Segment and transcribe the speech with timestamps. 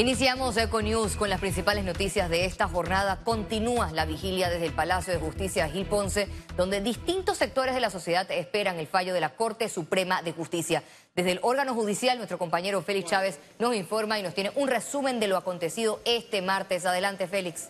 [0.00, 3.20] Iniciamos Econews con las principales noticias de esta jornada.
[3.22, 6.26] Continúa la vigilia desde el Palacio de Justicia Gil Ponce,
[6.56, 10.82] donde distintos sectores de la sociedad esperan el fallo de la Corte Suprema de Justicia.
[11.14, 15.20] Desde el órgano judicial, nuestro compañero Félix Chávez nos informa y nos tiene un resumen
[15.20, 16.86] de lo acontecido este martes.
[16.86, 17.68] Adelante, Félix.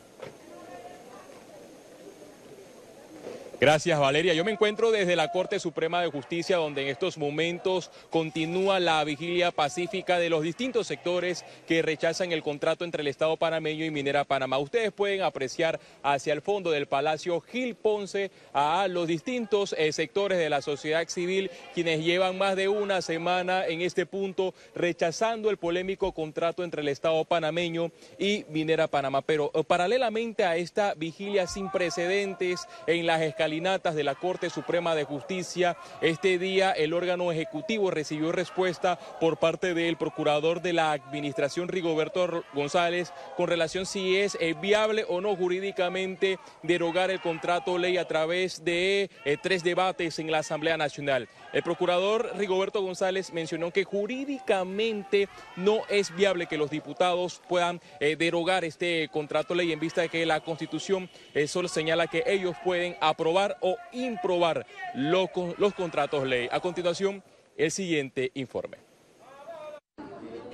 [3.61, 4.33] Gracias, Valeria.
[4.33, 9.05] Yo me encuentro desde la Corte Suprema de Justicia, donde en estos momentos continúa la
[9.05, 13.91] vigilia pacífica de los distintos sectores que rechazan el contrato entre el Estado panameño y
[13.91, 14.57] Minera Panamá.
[14.57, 20.39] Ustedes pueden apreciar hacia el fondo del Palacio Gil Ponce a los distintos eh, sectores
[20.39, 25.59] de la sociedad civil, quienes llevan más de una semana en este punto rechazando el
[25.59, 29.21] polémico contrato entre el Estado panameño y Minera Panamá.
[29.21, 34.95] Pero eh, paralelamente a esta vigilia sin precedentes en las escaleras, de la Corte Suprema
[34.95, 35.77] de Justicia.
[36.01, 42.45] Este día el órgano ejecutivo recibió respuesta por parte del procurador de la Administración Rigoberto
[42.55, 48.07] González con relación si es eh, viable o no jurídicamente derogar el contrato ley a
[48.07, 51.29] través de eh, tres debates en la Asamblea Nacional.
[51.53, 58.15] El procurador Rigoberto González mencionó que jurídicamente no es viable que los diputados puedan eh,
[58.15, 61.11] derogar este contrato ley en vista de que la Constitución
[61.49, 66.49] solo señala que ellos pueden aprobar o improbar los, los contratos ley.
[66.51, 67.23] A continuación,
[67.57, 68.91] el siguiente informe.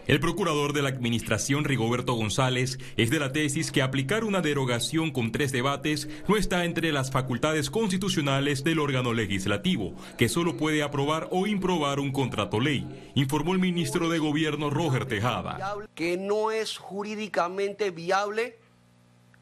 [0.07, 5.11] El procurador de la Administración, Rigoberto González, es de la tesis que aplicar una derogación
[5.11, 10.85] con tres debates no está entre las facultades constitucionales del órgano legislativo, que solo puede
[10.85, 15.77] aprobar o improbar un contrato ley, informó el ministro de Gobierno Roger Tejada.
[15.97, 18.61] Que no es jurídicamente viable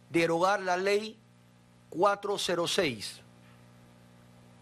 [0.08, 1.18] derogar la ley
[1.90, 3.23] 406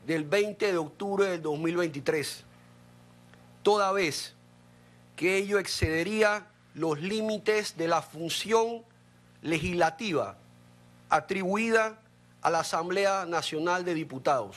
[0.07, 2.45] del 20 de octubre del 2023,
[3.63, 4.35] toda vez
[5.17, 8.83] que ello excedería los límites de la función
[9.43, 10.37] legislativa
[11.09, 11.99] atribuida
[12.41, 14.57] a la Asamblea Nacional de Diputados.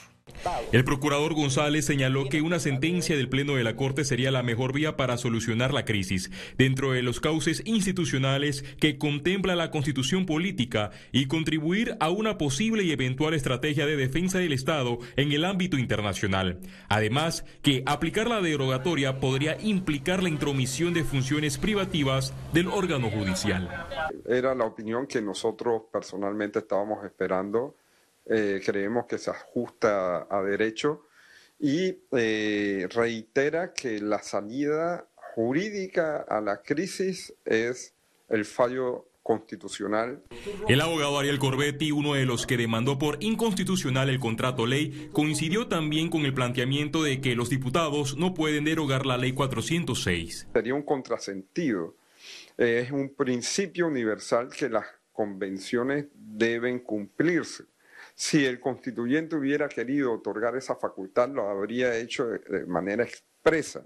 [0.72, 4.73] El procurador González señaló que una sentencia del Pleno de la Corte sería la mejor
[4.73, 10.92] vía para solucionar la crisis, dentro de los cauces institucionales que contempla la constitución política
[11.11, 15.77] y contribuir a una posible y eventual estrategia de defensa del Estado en el ámbito
[15.77, 16.60] internacional.
[16.89, 23.70] Además, que aplicar la derogatoria podría implicar la intromisión de funciones privativas del órgano judicial.
[24.28, 27.76] Era la opinión que nosotros personalmente estábamos esperando
[28.27, 31.03] eh, creemos que se ajusta a derecho
[31.59, 37.93] y eh, reitera que la salida jurídica a la crisis es
[38.30, 40.21] el fallo constitucional.
[40.67, 45.67] El abogado Ariel Corbetti, uno de los que demandó por inconstitucional el contrato ley, coincidió
[45.67, 50.49] también con el planteamiento de que los diputados no pueden derogar la ley 406.
[50.53, 51.95] Sería un contrasentido.
[52.57, 57.63] Eh, es un principio universal que las convenciones deben cumplirse.
[58.15, 63.86] Si el constituyente hubiera querido otorgar esa facultad, lo habría hecho de, manera expresa.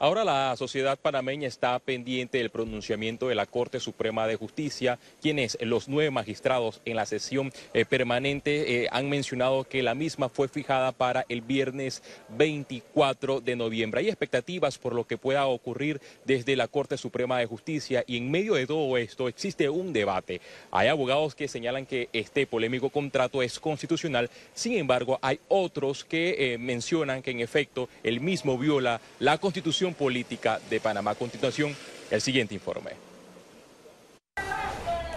[0.00, 5.58] Ahora la sociedad panameña está pendiente del pronunciamiento de la Corte Suprema de Justicia, quienes
[5.60, 10.46] los nueve magistrados en la sesión eh, permanente eh, han mencionado que la misma fue
[10.46, 14.02] fijada para el viernes 24 de noviembre.
[14.02, 18.30] Hay expectativas por lo que pueda ocurrir desde la Corte Suprema de Justicia y en
[18.30, 20.40] medio de todo esto existe un debate.
[20.70, 26.52] Hay abogados que señalan que este polémico contrato es constitucional, sin embargo hay otros que
[26.54, 31.12] eh, mencionan que en efecto el mismo viola la Constitución política de Panamá.
[31.12, 31.74] A continuación,
[32.10, 33.08] el siguiente informe.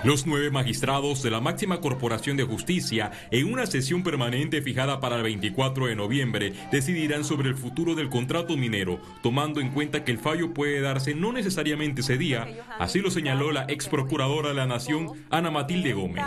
[0.03, 5.17] Los nueve magistrados de la máxima corporación de justicia, en una sesión permanente fijada para
[5.17, 10.11] el 24 de noviembre, decidirán sobre el futuro del contrato minero, tomando en cuenta que
[10.11, 12.47] el fallo puede darse no necesariamente ese día,
[12.79, 16.25] así lo señaló la ex procuradora de la Nación, Ana Matilde Gómez.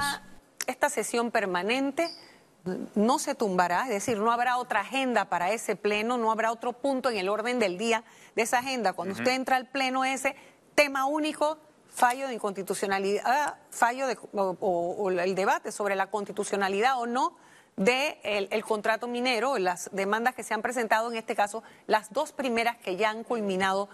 [0.68, 2.06] Esta sesión permanente
[2.94, 6.72] no se tumbará, es decir, no habrá otra agenda para ese pleno, no habrá otro
[6.72, 8.94] punto en el orden del día de esa agenda.
[8.94, 10.34] Cuando usted entra al pleno ese,
[10.74, 11.58] tema único,
[11.88, 17.36] fallo de inconstitucionalidad, fallo de, o, el debate sobre la constitucionalidad o no
[17.76, 22.32] de el, contrato minero, las demandas que se han presentado, en este caso, las dos
[22.32, 23.88] primeras que ya han culminado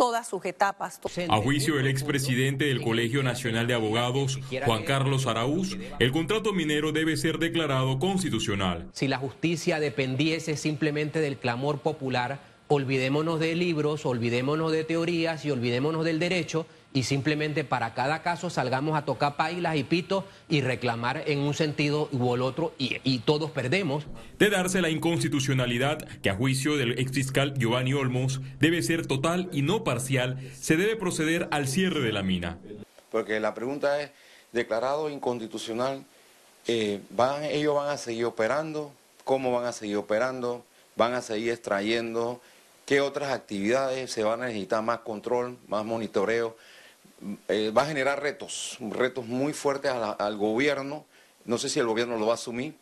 [0.00, 0.98] todas sus etapas.
[1.28, 6.90] A juicio del expresidente del Colegio Nacional de Abogados, Juan Carlos Araúz, el contrato minero
[6.90, 8.88] debe ser declarado constitucional.
[8.94, 15.50] Si la justicia dependiese simplemente del clamor popular, olvidémonos de libros, olvidémonos de teorías y
[15.50, 20.60] olvidémonos del derecho y simplemente para cada caso salgamos a tocar pailas y pitos y
[20.60, 24.06] reclamar en un sentido u el otro y, y todos perdemos.
[24.38, 29.62] De darse la inconstitucionalidad que a juicio del exfiscal Giovanni Olmos debe ser total y
[29.62, 32.58] no parcial, se debe proceder al cierre de la mina.
[33.10, 34.10] Porque la pregunta es,
[34.52, 36.04] declarado inconstitucional,
[36.66, 38.92] eh, van, ellos van a seguir operando,
[39.24, 40.64] cómo van a seguir operando,
[40.96, 42.40] van a seguir extrayendo,
[42.86, 46.56] qué otras actividades se van a necesitar más control, más monitoreo.
[47.48, 51.04] Eh, va a generar retos, retos muy fuertes al gobierno.
[51.44, 52.74] No sé si el gobierno lo va a asumir,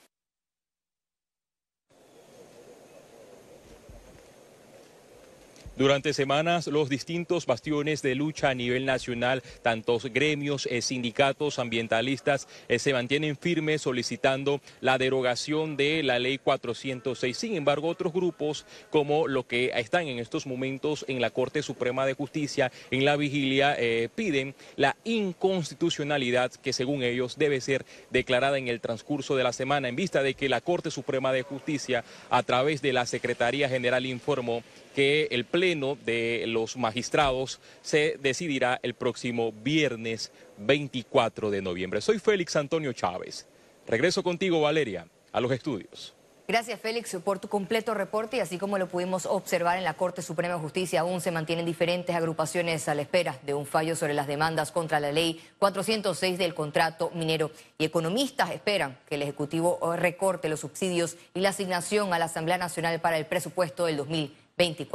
[5.78, 12.48] Durante semanas, los distintos bastiones de lucha a nivel nacional, tantos gremios, eh, sindicatos, ambientalistas,
[12.66, 17.38] eh, se mantienen firmes solicitando la derogación de la ley 406.
[17.38, 22.06] Sin embargo, otros grupos, como los que están en estos momentos en la Corte Suprema
[22.06, 28.58] de Justicia, en la vigilia, eh, piden la inconstitucionalidad que, según ellos, debe ser declarada
[28.58, 32.02] en el transcurso de la semana, en vista de que la Corte Suprema de Justicia,
[32.30, 34.64] a través de la Secretaría General, informó
[34.96, 42.00] que el pleno de los magistrados se decidirá el próximo viernes 24 de noviembre.
[42.00, 43.46] Soy Félix Antonio Chávez.
[43.86, 46.14] Regreso contigo, Valeria, a los estudios.
[46.50, 50.22] Gracias, Félix, por tu completo reporte y así como lo pudimos observar en la Corte
[50.22, 54.14] Suprema de Justicia, aún se mantienen diferentes agrupaciones a la espera de un fallo sobre
[54.14, 57.50] las demandas contra la ley 406 del contrato minero.
[57.76, 62.56] Y economistas esperan que el Ejecutivo recorte los subsidios y la asignación a la Asamblea
[62.56, 64.88] Nacional para el presupuesto del 2020.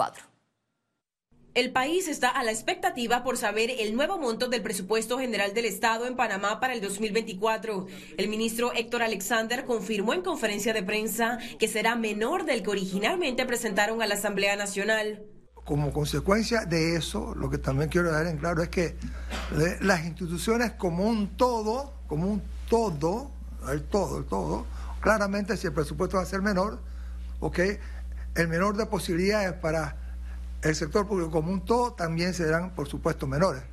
[1.54, 1.62] 24.
[1.62, 5.66] El país está a la expectativa por saber el nuevo monto del presupuesto general del
[5.66, 7.86] Estado en Panamá para el 2024.
[8.18, 13.46] El ministro Héctor Alexander confirmó en conferencia de prensa que será menor del que originalmente
[13.46, 15.24] presentaron a la Asamblea Nacional.
[15.64, 18.96] Como consecuencia de eso, lo que también quiero dar en claro es que
[19.82, 23.32] las instituciones como un todo, como un todo,
[23.72, 24.66] el todo, el todo,
[25.00, 26.80] claramente si el presupuesto va a ser menor,
[27.40, 27.60] ¿ok?
[28.36, 30.03] el menor de posibilidades para
[30.64, 33.64] el sector público común, todo también serán, por supuesto, menores.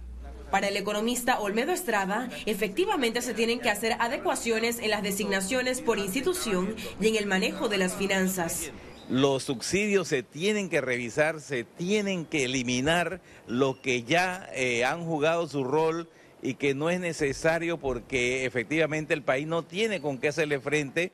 [0.50, 5.98] Para el economista Olmedo Estrada, efectivamente se tienen que hacer adecuaciones en las designaciones por
[5.98, 8.72] institución y en el manejo de las finanzas.
[9.08, 15.04] Los subsidios se tienen que revisar, se tienen que eliminar lo que ya eh, han
[15.04, 16.08] jugado su rol
[16.42, 21.12] y que no es necesario porque efectivamente el país no tiene con qué hacerle frente.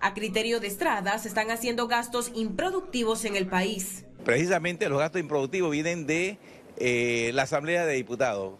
[0.00, 4.04] A criterio de Estrada, se están haciendo gastos improductivos en el país.
[4.24, 6.38] Precisamente los gastos improductivos vienen de
[6.76, 8.54] eh, la Asamblea de Diputados.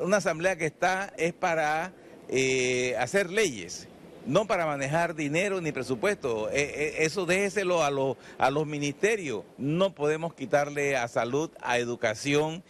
[0.00, 1.92] Una asamblea que está es para
[2.28, 3.88] eh, hacer leyes,
[4.26, 6.48] no para manejar dinero ni presupuesto.
[6.50, 7.90] Eh, eso déjeselo a,
[8.38, 9.44] a los ministerios.
[9.58, 12.62] No podemos quitarle a salud, a educación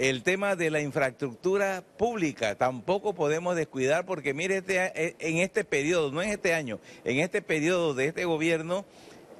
[0.00, 6.10] el tema de la infraestructura pública tampoco podemos descuidar porque mire, este, en este periodo,
[6.10, 8.86] no en este año, en este periodo de este gobierno,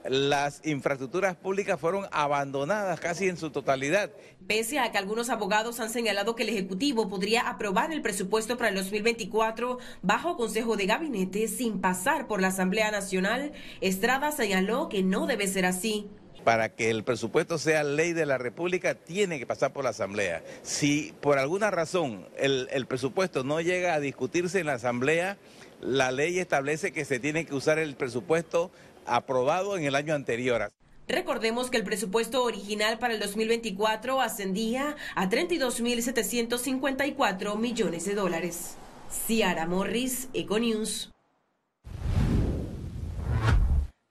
[0.09, 4.11] las infraestructuras públicas fueron abandonadas casi en su totalidad.
[4.47, 8.71] Pese a que algunos abogados han señalado que el Ejecutivo podría aprobar el presupuesto para
[8.71, 15.03] el 2024 bajo consejo de gabinete sin pasar por la Asamblea Nacional, Estrada señaló que
[15.03, 16.11] no debe ser así
[16.45, 20.43] para que el presupuesto sea ley de la República, tiene que pasar por la Asamblea.
[20.63, 25.37] Si por alguna razón el, presupuesto no llega a discutirse en la Asamblea,
[25.81, 28.71] la ley establece que se tiene que usar el presupuesto
[29.07, 30.73] aprobado en el año anterior.
[31.09, 38.77] Recordemos que el presupuesto original para el 2024 ascendía a 32.754 millones de dólares.
[39.11, 41.11] Ciara Morris, Econews.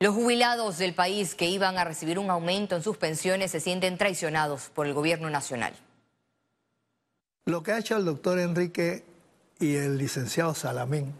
[0.01, 3.97] Los jubilados del país que iban a recibir un aumento en sus pensiones se sienten
[3.97, 5.73] traicionados por el gobierno nacional.
[7.45, 9.03] Lo que ha hecho el doctor Enrique
[9.59, 11.13] y el licenciado Salamín,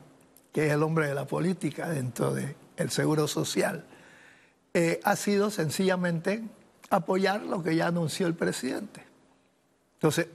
[0.54, 2.34] que es el hombre de la política dentro
[2.80, 3.86] del Seguro Social,
[4.74, 6.42] eh, ha sido sencillamente
[6.90, 9.04] apoyar lo que ya anunció el presidente.
[9.94, 10.28] Entonces,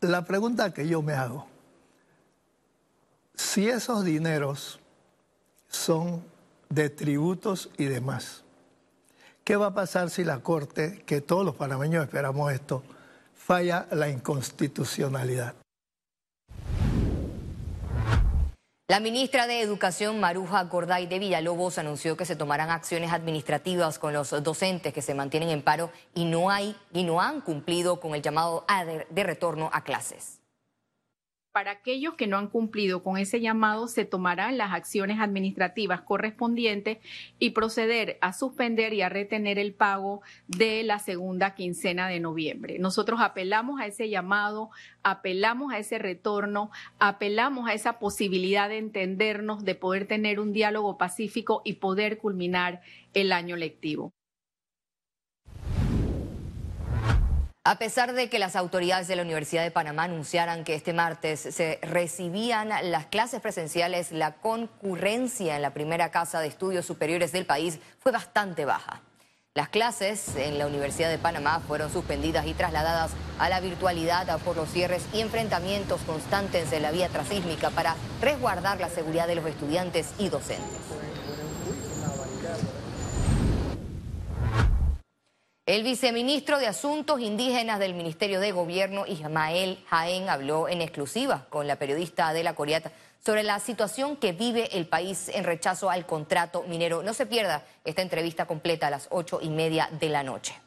[0.00, 1.46] la pregunta que yo me hago,
[3.36, 4.80] si esos dineros
[5.68, 6.24] son
[6.68, 8.44] de tributos y demás.
[9.44, 12.82] ¿Qué va a pasar si la Corte, que todos los panameños esperamos esto,
[13.34, 15.54] falla la inconstitucionalidad?
[18.90, 24.12] La ministra de Educación, Maruja Gorday de Villalobos, anunció que se tomarán acciones administrativas con
[24.12, 28.16] los docentes que se mantienen en paro y no, hay, y no han cumplido con
[28.16, 28.66] el llamado
[29.10, 30.39] de retorno a clases.
[31.60, 37.00] Para aquellos que no han cumplido con ese llamado, se tomarán las acciones administrativas correspondientes
[37.38, 42.78] y proceder a suspender y a retener el pago de la segunda quincena de noviembre.
[42.78, 44.70] Nosotros apelamos a ese llamado,
[45.02, 50.96] apelamos a ese retorno, apelamos a esa posibilidad de entendernos, de poder tener un diálogo
[50.96, 52.80] pacífico y poder culminar
[53.12, 54.14] el año lectivo.
[57.62, 61.40] A pesar de que las autoridades de la Universidad de Panamá anunciaran que este martes
[61.40, 67.44] se recibían las clases presenciales, la concurrencia en la primera casa de estudios superiores del
[67.44, 69.02] país fue bastante baja.
[69.52, 74.56] Las clases en la Universidad de Panamá fueron suspendidas y trasladadas a la virtualidad por
[74.56, 79.44] los cierres y enfrentamientos constantes en la vía trasísmica para resguardar la seguridad de los
[79.44, 80.78] estudiantes y docentes.
[85.70, 91.68] El viceministro de Asuntos Indígenas del Ministerio de Gobierno, Ismael Jaén, habló en exclusiva con
[91.68, 92.90] la periodista Adela Coriata
[93.24, 97.04] sobre la situación que vive el país en rechazo al contrato minero.
[97.04, 100.60] No se pierda esta entrevista completa a las ocho y media de la noche.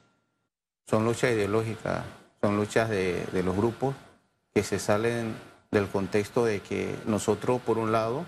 [0.90, 2.06] Son luchas ideológicas,
[2.40, 3.96] son luchas de, los grupos
[4.54, 5.36] que se salen
[5.70, 8.26] del contexto de que nosotros, por un lado,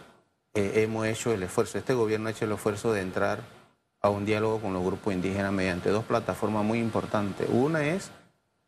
[0.53, 3.54] eh, hemos hecho el esfuerzo, este gobierno ha hecho el esfuerzo de entrar
[4.05, 7.47] a un diálogo con los grupos indígenas mediante dos plataformas muy importantes.
[7.51, 8.11] Una es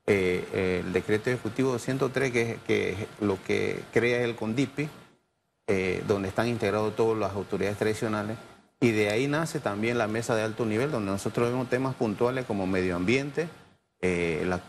[0.08, 4.90] eh, el decreto ejecutivo 203, que es lo que crea el CONDIPI,
[5.68, 8.38] eh, donde están integrados todas las autoridades tradicionales.
[8.80, 12.46] Y de ahí nace también la mesa de alto nivel, donde nosotros vemos temas puntuales
[12.46, 13.48] como medio ambiente,
[14.02, 14.62] eh, la,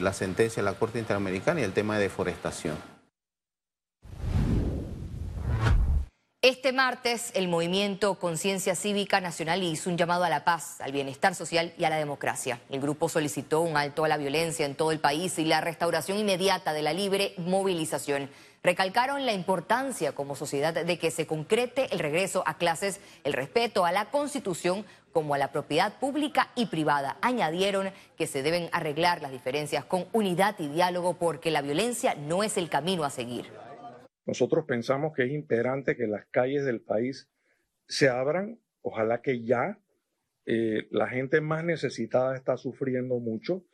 [0.00, 2.76] la sentencia de la Corte Interamericana y el tema de deforestación.
[6.44, 11.36] Este martes, el movimiento Conciencia Cívica Nacional hizo un llamado a la paz, al bienestar
[11.36, 12.58] social y a la democracia.
[12.68, 16.18] El grupo solicitó un alto a la violencia en todo el país y la restauración
[16.18, 18.28] inmediata de la libre movilización.
[18.64, 23.84] Recalcaron la importancia como sociedad de que se concrete el regreso a clases, el respeto
[23.84, 27.18] a la Constitución como a la propiedad pública y privada.
[27.20, 32.42] Añadieron que se deben arreglar las diferencias con unidad y diálogo porque la violencia no
[32.42, 33.71] es el camino a seguir.
[34.26, 37.28] Nosotros pensamos que es imperante que las calles del país
[37.86, 39.78] se abran, ojalá que ya.
[40.44, 43.64] Eh, la gente más necesitada está sufriendo mucho.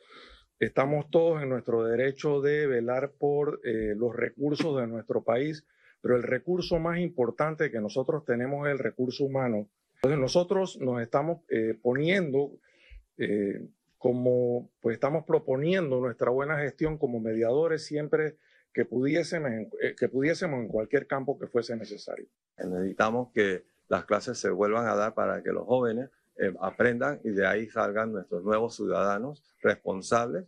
[0.59, 5.67] Estamos todos en nuestro derecho de velar por eh, los recursos de nuestro país,
[6.01, 9.69] pero el recurso más importante que nosotros tenemos es el recurso humano.
[9.97, 12.53] Entonces nosotros nos estamos eh, poniendo
[13.99, 18.37] como, pues estamos proponiendo nuestra buena gestión como mediadores siempre
[18.73, 22.27] que pudiésemos, eh, que pudiésemos en cualquier campo que fuese necesario.
[22.59, 27.31] Necesitamos que las clases se vuelvan a dar para que los jóvenes eh, aprendan y
[27.31, 30.45] de ahí salgan nuestros nuevos ciudadanos responsables.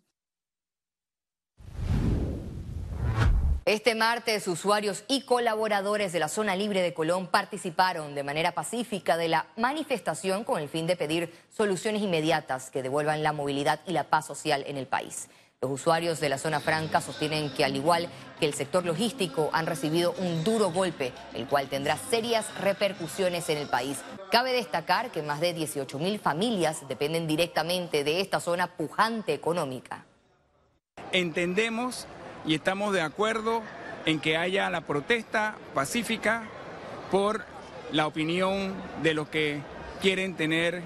[3.67, 9.17] Este martes, usuarios y colaboradores de la zona libre de Colón participaron de manera pacífica
[9.17, 13.93] de la manifestación con el fin de pedir soluciones inmediatas que devuelvan la movilidad y
[13.93, 15.29] la paz social en el país.
[15.63, 19.67] Los usuarios de la zona franca sostienen que al igual que el sector logístico han
[19.67, 23.99] recibido un duro golpe, el cual tendrá serias repercusiones en el país.
[24.31, 30.07] Cabe destacar que más de 18 mil familias dependen directamente de esta zona pujante económica.
[31.13, 32.07] Entendemos
[32.47, 33.61] y estamos de acuerdo
[34.07, 36.45] en que haya la protesta pacífica
[37.11, 37.45] por
[37.93, 39.61] la opinión de los que
[40.01, 40.83] quieren tener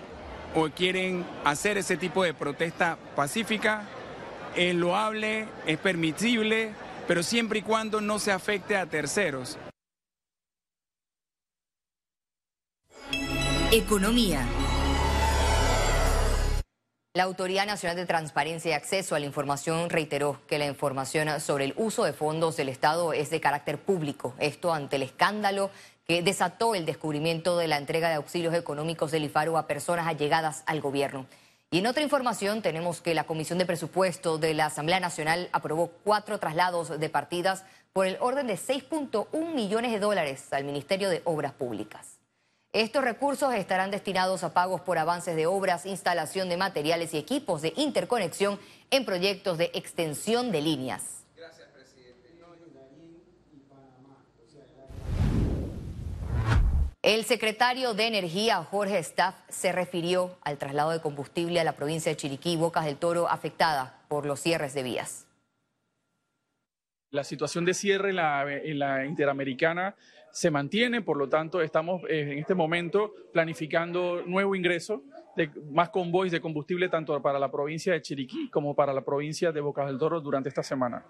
[0.56, 3.84] o quieren hacer ese tipo de protesta pacífica
[4.56, 6.72] es loable, es permisible,
[7.06, 9.58] pero siempre y cuando no se afecte a terceros.
[13.72, 14.46] Economía.
[17.16, 21.66] La Autoridad Nacional de Transparencia y Acceso a la Información reiteró que la información sobre
[21.66, 24.34] el uso de fondos del Estado es de carácter público.
[24.40, 25.70] Esto ante el escándalo
[26.06, 30.64] que desató el descubrimiento de la entrega de auxilios económicos del IFARU a personas allegadas
[30.66, 31.26] al gobierno.
[31.74, 35.88] Y en otra información tenemos que la Comisión de Presupuesto de la Asamblea Nacional aprobó
[36.04, 41.20] cuatro traslados de partidas por el orden de 6.1 millones de dólares al Ministerio de
[41.24, 42.20] Obras Públicas.
[42.72, 47.60] Estos recursos estarán destinados a pagos por avances de obras, instalación de materiales y equipos
[47.60, 48.60] de interconexión
[48.92, 51.23] en proyectos de extensión de líneas.
[57.04, 62.10] El secretario de Energía, Jorge Staff, se refirió al traslado de combustible a la provincia
[62.10, 65.26] de Chiriquí Bocas del Toro afectada por los cierres de vías.
[67.10, 69.94] La situación de cierre en la, Interamericana
[70.32, 75.02] se mantiene, por lo tanto estamos eh, en este momento planificando nuevo ingreso
[75.36, 79.52] de más convoys de combustible tanto para la provincia de Chiriquí como para la provincia
[79.52, 81.04] de Bocas del Toro durante esta semana.